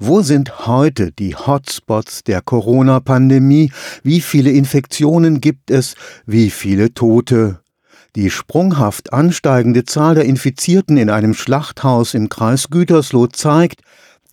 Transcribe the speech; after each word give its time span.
Wo 0.00 0.22
sind 0.22 0.68
heute 0.68 1.10
die 1.10 1.34
Hotspots 1.34 2.22
der 2.22 2.40
Corona-Pandemie? 2.40 3.72
Wie 4.04 4.20
viele 4.20 4.52
Infektionen 4.52 5.40
gibt 5.40 5.72
es? 5.72 5.96
Wie 6.24 6.50
viele 6.50 6.94
Tote? 6.94 7.58
Die 8.14 8.30
sprunghaft 8.30 9.12
ansteigende 9.12 9.84
Zahl 9.84 10.14
der 10.14 10.24
Infizierten 10.24 10.98
in 10.98 11.10
einem 11.10 11.34
Schlachthaus 11.34 12.14
im 12.14 12.28
Kreis 12.28 12.70
Gütersloh 12.70 13.26
zeigt, 13.26 13.80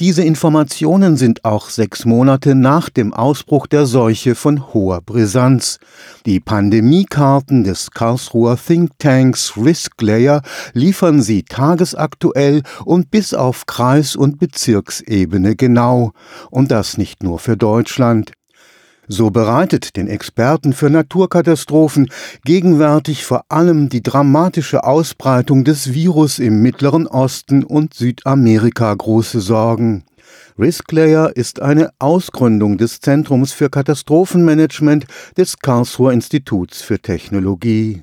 diese 0.00 0.24
Informationen 0.24 1.16
sind 1.16 1.44
auch 1.44 1.70
sechs 1.70 2.04
Monate 2.04 2.56
nach 2.56 2.90
dem 2.90 3.14
Ausbruch 3.14 3.68
der 3.68 3.86
Seuche 3.86 4.34
von 4.34 4.74
hoher 4.74 5.00
Brisanz. 5.00 5.78
Die 6.26 6.40
Pandemiekarten 6.40 7.62
des 7.62 7.92
Karlsruher 7.92 8.56
Thinktanks 8.56 9.56
Risklayer 9.56 10.42
liefern 10.72 11.22
sie 11.22 11.44
tagesaktuell 11.44 12.62
und 12.84 13.12
bis 13.12 13.34
auf 13.34 13.66
Kreis- 13.66 14.16
und 14.16 14.40
Bezirksebene 14.40 15.54
genau. 15.54 16.10
Und 16.50 16.72
das 16.72 16.98
nicht 16.98 17.22
nur 17.22 17.38
für 17.38 17.56
Deutschland. 17.56 18.32
So 19.06 19.30
bereitet 19.30 19.96
den 19.96 20.08
Experten 20.08 20.72
für 20.72 20.88
Naturkatastrophen 20.88 22.08
gegenwärtig 22.44 23.24
vor 23.24 23.44
allem 23.50 23.88
die 23.88 24.02
dramatische 24.02 24.84
Ausbreitung 24.84 25.64
des 25.64 25.92
Virus 25.92 26.38
im 26.38 26.62
Mittleren 26.62 27.06
Osten 27.06 27.64
und 27.64 27.92
Südamerika 27.92 28.94
große 28.94 29.40
Sorgen. 29.40 30.04
Risklayer 30.58 31.36
ist 31.36 31.60
eine 31.60 31.90
Ausgründung 31.98 32.78
des 32.78 33.00
Zentrums 33.00 33.52
für 33.52 33.68
Katastrophenmanagement 33.68 35.06
des 35.36 35.58
Karlsruher 35.58 36.12
Instituts 36.12 36.80
für 36.80 36.98
Technologie. 37.00 38.02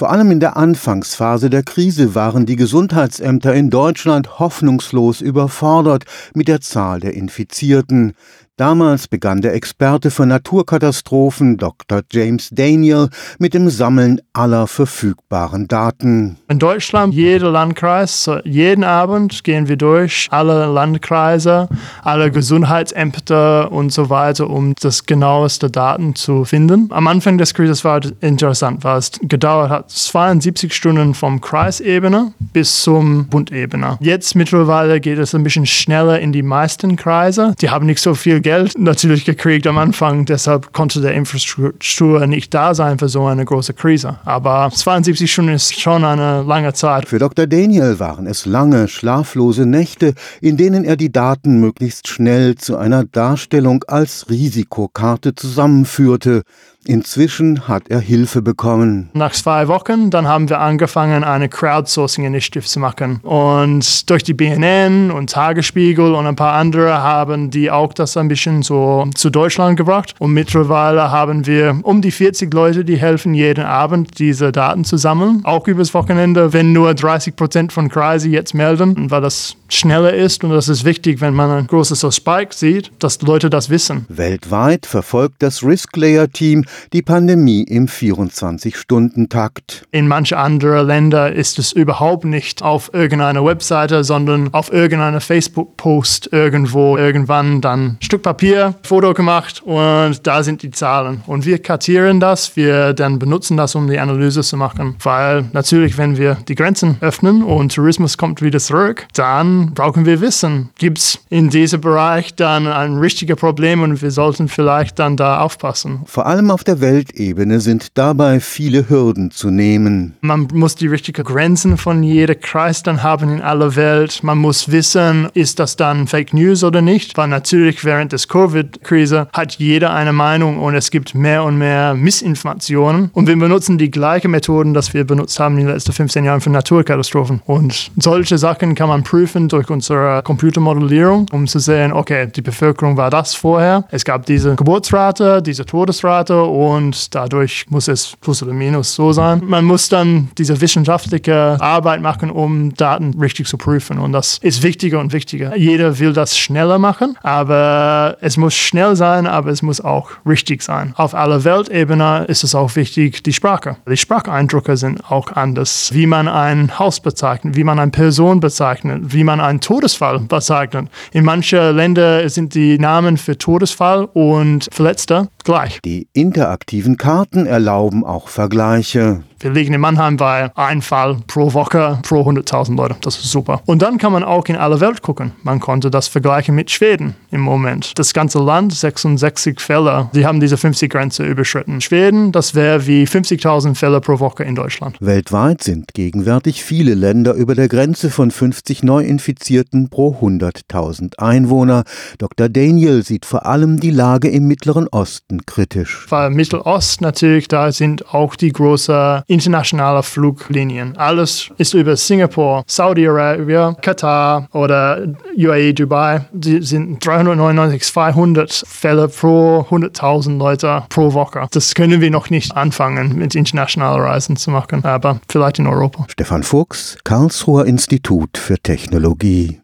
Vor 0.00 0.10
allem 0.10 0.30
in 0.30 0.40
der 0.40 0.56
Anfangsphase 0.56 1.50
der 1.50 1.62
Krise 1.62 2.14
waren 2.14 2.46
die 2.46 2.56
Gesundheitsämter 2.56 3.54
in 3.54 3.68
Deutschland 3.68 4.38
hoffnungslos 4.38 5.20
überfordert 5.20 6.04
mit 6.32 6.48
der 6.48 6.62
Zahl 6.62 7.00
der 7.00 7.12
Infizierten. 7.12 8.14
Damals 8.60 9.08
begann 9.08 9.40
der 9.40 9.54
Experte 9.54 10.10
für 10.10 10.26
Naturkatastrophen 10.26 11.56
Dr. 11.56 12.02
James 12.12 12.50
Daniel 12.52 13.08
mit 13.38 13.54
dem 13.54 13.70
Sammeln 13.70 14.20
aller 14.34 14.66
verfügbaren 14.66 15.66
Daten. 15.66 16.36
In 16.46 16.58
Deutschland, 16.58 17.14
jeder 17.14 17.50
Landkreis, 17.50 18.28
jeden 18.44 18.84
Abend 18.84 19.44
gehen 19.44 19.68
wir 19.68 19.78
durch 19.78 20.28
alle 20.30 20.66
Landkreise, 20.66 21.70
alle 22.02 22.30
Gesundheitsämter 22.30 23.72
und 23.72 23.94
so 23.94 24.10
weiter, 24.10 24.50
um 24.50 24.74
das 24.78 25.06
genaueste 25.06 25.70
Daten 25.70 26.14
zu 26.14 26.44
finden. 26.44 26.90
Am 26.90 27.06
Anfang 27.06 27.38
des 27.38 27.54
Krises 27.54 27.82
war 27.82 28.04
es 28.04 28.12
interessant, 28.20 28.84
weil 28.84 28.98
es 28.98 29.12
gedauert 29.22 29.70
hat 29.70 29.90
72 29.90 30.74
Stunden 30.74 31.14
vom 31.14 31.40
Kreisebene 31.40 32.34
bis 32.52 32.82
zum 32.82 33.26
Bundebene. 33.28 33.96
Jetzt 34.00 34.34
mittlerweile 34.34 35.00
geht 35.00 35.18
es 35.18 35.34
ein 35.34 35.44
bisschen 35.44 35.64
schneller 35.64 36.20
in 36.20 36.32
die 36.32 36.42
meisten 36.42 36.96
Kreise. 36.96 37.54
Die 37.62 37.70
haben 37.70 37.86
nicht 37.86 38.02
so 38.02 38.12
viel 38.12 38.42
Geld 38.42 38.49
Geld 38.50 38.76
natürlich 38.76 39.24
gekriegt 39.24 39.64
am 39.68 39.78
Anfang, 39.78 40.24
deshalb 40.24 40.72
konnte 40.72 41.00
der 41.00 41.14
Infrastruktur 41.14 42.26
nicht 42.26 42.52
da 42.52 42.74
sein 42.74 42.98
für 42.98 43.08
so 43.08 43.26
eine 43.26 43.44
große 43.44 43.74
Krise. 43.74 44.18
Aber 44.24 44.72
72 44.74 45.30
Stunden 45.30 45.52
ist 45.52 45.80
schon 45.80 46.02
eine 46.04 46.42
lange 46.42 46.72
Zeit. 46.72 47.08
Für 47.08 47.20
Dr. 47.20 47.46
Daniel 47.46 48.00
waren 48.00 48.26
es 48.26 48.46
lange, 48.46 48.88
schlaflose 48.88 49.66
Nächte, 49.66 50.14
in 50.40 50.56
denen 50.56 50.84
er 50.84 50.96
die 50.96 51.12
Daten 51.12 51.60
möglichst 51.60 52.08
schnell 52.08 52.56
zu 52.56 52.76
einer 52.76 53.04
Darstellung 53.04 53.84
als 53.86 54.28
Risikokarte 54.28 55.36
zusammenführte. 55.36 56.42
Inzwischen 56.86 57.68
hat 57.68 57.84
er 57.88 58.00
Hilfe 58.00 58.40
bekommen. 58.40 59.10
Nach 59.12 59.32
zwei 59.32 59.68
Wochen, 59.68 60.10
dann 60.10 60.26
haben 60.26 60.48
wir 60.48 60.60
angefangen, 60.60 61.24
eine 61.24 61.48
Crowdsourcing-Initiative 61.50 62.64
zu 62.64 62.80
machen. 62.80 63.20
Und 63.22 64.08
durch 64.08 64.22
die 64.22 64.32
BNN 64.32 65.10
und 65.10 65.30
Tagesspiegel 65.30 66.14
und 66.14 66.26
ein 66.26 66.36
paar 66.36 66.54
andere 66.54 67.02
haben 67.02 67.50
die 67.50 67.70
auch 67.70 67.92
das 67.92 68.16
ein 68.16 68.28
bisschen 68.28 68.62
so 68.62 69.06
zu 69.14 69.28
Deutschland 69.28 69.76
gebracht. 69.76 70.14
Und 70.18 70.32
mittlerweile 70.32 71.10
haben 71.10 71.46
wir 71.46 71.78
um 71.82 72.00
die 72.00 72.10
40 72.10 72.52
Leute, 72.52 72.84
die 72.84 72.96
helfen 72.96 73.34
jeden 73.34 73.64
Abend, 73.64 74.18
diese 74.18 74.50
Daten 74.50 74.84
zu 74.84 74.96
sammeln. 74.96 75.42
Auch 75.44 75.68
übers 75.68 75.92
Wochenende, 75.92 76.54
wenn 76.54 76.72
nur 76.72 76.94
30 76.94 77.36
Prozent 77.36 77.72
von 77.74 77.90
Kreise 77.90 78.30
jetzt 78.30 78.54
melden, 78.54 79.10
weil 79.10 79.20
das 79.20 79.54
schneller 79.68 80.14
ist. 80.14 80.44
Und 80.44 80.50
das 80.50 80.68
ist 80.68 80.84
wichtig, 80.84 81.20
wenn 81.20 81.34
man 81.34 81.50
ein 81.50 81.66
großes 81.66 82.14
Spike 82.14 82.54
sieht, 82.54 82.90
dass 82.98 83.20
Leute 83.20 83.50
das 83.50 83.68
wissen. 83.68 84.06
Weltweit 84.08 84.86
verfolgt 84.86 85.42
das 85.42 85.62
Risk-Layer-Team 85.62 86.64
die 86.92 87.02
Pandemie 87.02 87.62
im 87.62 87.86
24-Stunden-Takt. 87.86 89.86
In 89.90 90.08
manche 90.08 90.38
andere 90.38 90.82
Länder 90.82 91.32
ist 91.32 91.58
es 91.58 91.72
überhaupt 91.72 92.24
nicht 92.24 92.62
auf 92.62 92.90
irgendeiner 92.92 93.44
Webseite, 93.44 94.04
sondern 94.04 94.52
auf 94.52 94.72
irgendeiner 94.72 95.20
Facebook-Post 95.20 96.30
irgendwo 96.32 96.96
irgendwann 96.96 97.60
dann 97.60 97.80
ein 97.80 97.96
Stück 98.00 98.22
Papier, 98.22 98.74
Foto 98.82 99.14
gemacht 99.14 99.62
und 99.64 100.26
da 100.26 100.42
sind 100.42 100.62
die 100.62 100.70
Zahlen. 100.70 101.22
Und 101.26 101.46
wir 101.46 101.58
kartieren 101.58 102.20
das, 102.20 102.56
wir 102.56 102.92
dann 102.92 103.18
benutzen 103.18 103.56
das, 103.56 103.74
um 103.74 103.88
die 103.88 103.98
Analyse 103.98 104.42
zu 104.42 104.56
machen. 104.56 104.96
Weil 105.02 105.46
natürlich, 105.52 105.98
wenn 105.98 106.16
wir 106.16 106.36
die 106.48 106.54
Grenzen 106.54 106.96
öffnen 107.00 107.42
und 107.42 107.74
Tourismus 107.74 108.18
kommt 108.18 108.42
wieder 108.42 108.58
zurück, 108.58 109.06
dann 109.14 109.72
brauchen 109.74 110.06
wir 110.06 110.20
wissen, 110.20 110.70
gibt 110.78 110.98
es 110.98 111.18
in 111.30 111.50
diesem 111.50 111.80
Bereich 111.80 112.34
dann 112.34 112.66
ein 112.66 112.98
richtiges 112.98 113.36
Problem 113.36 113.82
und 113.82 114.02
wir 114.02 114.10
sollten 114.10 114.48
vielleicht 114.48 114.98
dann 114.98 115.16
da 115.16 115.40
aufpassen. 115.40 116.00
Vor 116.06 116.26
allem 116.26 116.50
auf 116.50 116.59
auf 116.60 116.64
der 116.64 116.82
Weltebene 116.82 117.58
sind 117.58 117.96
dabei 117.96 118.38
viele 118.38 118.90
Hürden 118.90 119.30
zu 119.30 119.48
nehmen. 119.48 120.18
Man 120.20 120.46
muss 120.52 120.74
die 120.74 120.88
richtigen 120.88 121.24
Grenzen 121.24 121.78
von 121.78 122.02
jedem 122.02 122.38
Kreis 122.38 122.82
dann 122.82 123.02
haben 123.02 123.32
in 123.32 123.40
aller 123.40 123.76
Welt. 123.76 124.22
Man 124.22 124.36
muss 124.36 124.70
wissen, 124.70 125.30
ist 125.32 125.58
das 125.58 125.76
dann 125.76 126.06
Fake 126.06 126.34
News 126.34 126.62
oder 126.62 126.82
nicht? 126.82 127.16
Weil 127.16 127.28
natürlich 127.28 127.82
während 127.82 128.12
des 128.12 128.28
Covid-Krise 128.28 129.28
hat 129.32 129.54
jeder 129.54 129.94
eine 129.94 130.12
Meinung 130.12 130.58
und 130.58 130.74
es 130.74 130.90
gibt 130.90 131.14
mehr 131.14 131.44
und 131.44 131.56
mehr 131.56 131.94
Missinformationen. 131.94 133.08
Und 133.14 133.26
wir 133.26 133.38
benutzen 133.38 133.78
die 133.78 133.90
gleichen 133.90 134.30
Methoden, 134.30 134.74
die 134.74 134.92
wir 134.92 135.04
benutzt 135.04 135.40
haben 135.40 135.56
in 135.56 135.64
den 135.64 135.72
letzten 135.72 135.92
15 135.92 136.26
Jahren 136.26 136.42
für 136.42 136.50
Naturkatastrophen. 136.50 137.40
Und 137.46 137.90
solche 137.96 138.36
Sachen 138.36 138.74
kann 138.74 138.90
man 138.90 139.02
prüfen 139.02 139.48
durch 139.48 139.70
unsere 139.70 140.22
Computermodellierung, 140.24 141.26
um 141.32 141.46
zu 141.46 141.58
sehen, 141.58 141.94
okay, 141.94 142.26
die 142.26 142.42
Bevölkerung 142.42 142.98
war 142.98 143.08
das 143.08 143.34
vorher. 143.34 143.84
Es 143.90 144.04
gab 144.04 144.26
diese 144.26 144.56
Geburtsrate, 144.56 145.40
diese 145.40 145.64
Todesrate 145.64 146.49
und 146.50 147.14
dadurch 147.14 147.66
muss 147.68 147.88
es 147.88 148.16
plus 148.20 148.42
oder 148.42 148.52
minus 148.52 148.94
so 148.94 149.12
sein. 149.12 149.42
Man 149.44 149.64
muss 149.64 149.88
dann 149.88 150.30
diese 150.36 150.60
wissenschaftliche 150.60 151.56
Arbeit 151.60 152.00
machen, 152.00 152.30
um 152.30 152.74
Daten 152.74 153.14
richtig 153.20 153.46
zu 153.46 153.56
prüfen 153.56 153.98
und 153.98 154.12
das 154.12 154.38
ist 154.38 154.62
wichtiger 154.62 155.00
und 155.00 155.12
wichtiger. 155.12 155.56
Jeder 155.56 155.98
will 155.98 156.12
das 156.12 156.36
schneller 156.36 156.78
machen, 156.78 157.16
aber 157.22 158.16
es 158.20 158.36
muss 158.36 158.54
schnell 158.54 158.96
sein, 158.96 159.26
aber 159.26 159.50
es 159.50 159.62
muss 159.62 159.80
auch 159.80 160.10
richtig 160.26 160.62
sein. 160.62 160.92
Auf 160.96 161.14
aller 161.14 161.44
Weltebene 161.44 162.24
ist 162.28 162.44
es 162.44 162.54
auch 162.54 162.76
wichtig, 162.76 163.22
die 163.22 163.32
Sprache. 163.32 163.76
Die 163.88 163.96
Spracheindrücke 163.96 164.76
sind 164.76 165.10
auch 165.10 165.32
anders. 165.32 165.90
Wie 165.92 166.06
man 166.06 166.28
ein 166.28 166.78
Haus 166.78 167.00
bezeichnet, 167.00 167.56
wie 167.56 167.64
man 167.64 167.78
eine 167.78 167.90
Person 167.90 168.40
bezeichnet, 168.40 169.12
wie 169.12 169.24
man 169.24 169.40
einen 169.40 169.60
Todesfall 169.60 170.20
bezeichnet. 170.20 170.88
In 171.12 171.24
manchen 171.24 171.76
Ländern 171.76 172.28
sind 172.28 172.54
die 172.54 172.78
Namen 172.78 173.16
für 173.16 173.36
Todesfall 173.36 174.04
und 174.12 174.68
Verletzte 174.72 175.28
gleich. 175.44 175.80
Die 175.84 176.08
Inter 176.12 176.50
interaktiven 176.50 176.96
Karten 176.96 177.46
erlauben 177.46 178.02
auch 178.04 178.28
Vergleiche. 178.28 179.22
Wir 179.42 179.52
liegen 179.52 179.72
in 179.72 179.80
Mannheim 179.80 180.18
bei 180.18 180.50
ein 180.54 180.82
Fall 180.82 181.16
pro 181.26 181.54
Woche 181.54 181.98
pro 182.02 182.20
100.000 182.22 182.76
Leute. 182.76 182.96
Das 183.00 183.16
ist 183.16 183.30
super. 183.30 183.62
Und 183.64 183.80
dann 183.80 183.96
kann 183.96 184.12
man 184.12 184.22
auch 184.22 184.44
in 184.46 184.56
alle 184.56 184.80
Welt 184.80 185.00
gucken. 185.00 185.32
Man 185.42 185.60
konnte 185.60 185.90
das 185.90 186.08
vergleichen 186.08 186.54
mit 186.54 186.70
Schweden 186.70 187.14
im 187.30 187.40
Moment. 187.40 187.98
Das 187.98 188.12
ganze 188.12 188.38
Land, 188.38 188.74
66 188.74 189.60
Fälle, 189.60 190.10
die 190.14 190.26
haben 190.26 190.40
diese 190.40 190.56
50-Grenze 190.56 191.24
überschritten. 191.24 191.80
Schweden, 191.80 192.32
das 192.32 192.54
wäre 192.54 192.86
wie 192.86 193.04
50.000 193.04 193.76
Fälle 193.76 194.02
pro 194.02 194.20
Woche 194.20 194.44
in 194.44 194.54
Deutschland. 194.54 194.96
Weltweit 195.00 195.62
sind 195.62 195.94
gegenwärtig 195.94 196.62
viele 196.62 196.92
Länder 196.94 197.32
über 197.32 197.54
der 197.54 197.68
Grenze 197.68 198.10
von 198.10 198.30
50 198.30 198.82
Neuinfizierten 198.82 199.88
pro 199.88 200.18
100.000 200.20 201.18
Einwohner. 201.18 201.84
Dr. 202.18 202.50
Daniel 202.50 203.02
sieht 203.04 203.24
vor 203.24 203.46
allem 203.46 203.80
die 203.80 203.90
Lage 203.90 204.28
im 204.28 204.46
Mittleren 204.46 204.86
Osten 204.88 205.39
kritisch. 205.46 206.06
Weil 206.08 206.30
Mittelost 206.30 207.00
natürlich, 207.00 207.48
da 207.48 207.72
sind 207.72 208.14
auch 208.14 208.36
die 208.36 208.52
großen 208.52 209.22
internationale 209.26 210.02
Fluglinien. 210.02 210.96
Alles 210.96 211.50
ist 211.58 211.74
über 211.74 211.96
Singapur, 211.96 212.64
Saudi-Arabien, 212.66 213.76
Katar 213.80 214.48
oder 214.52 215.06
UAE, 215.36 215.72
Dubai. 215.72 216.26
Die 216.32 216.62
sind 216.62 217.04
399, 217.04 217.82
200 217.82 218.64
Fälle 218.66 219.08
pro 219.08 219.66
100.000 219.68 220.38
Leute 220.38 220.84
pro 220.88 221.12
Woche. 221.12 221.46
Das 221.50 221.74
können 221.74 222.00
wir 222.00 222.10
noch 222.10 222.30
nicht 222.30 222.56
anfangen, 222.56 223.16
mit 223.16 223.34
internationalen 223.34 224.02
Reisen 224.02 224.36
zu 224.36 224.50
machen, 224.50 224.84
aber 224.84 225.20
vielleicht 225.28 225.58
in 225.58 225.66
Europa. 225.66 226.06
Stefan 226.08 226.42
Fuchs, 226.42 226.98
Karlsruher 227.04 227.66
Institut 227.66 228.38
für 228.38 228.58
Technologie. 228.58 229.58